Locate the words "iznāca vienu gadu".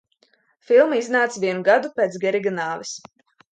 1.01-1.93